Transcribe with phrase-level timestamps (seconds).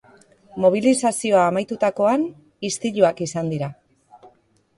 [0.63, 2.25] Mobilizazioa amaitutakoan,
[2.71, 3.71] istiluak izan dira.